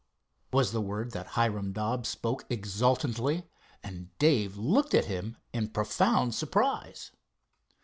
was 0.51 0.71
the 0.71 0.81
word 0.81 1.11
that 1.11 1.27
Hiram 1.37 1.73
Dobbs 1.73 2.09
spoke 2.09 2.47
exultantly, 2.49 3.43
and 3.83 4.09
Dave 4.17 4.57
looked 4.57 4.95
at 4.95 5.05
him 5.05 5.37
in 5.53 5.69
profound 5.69 6.33
surprise. 6.33 7.11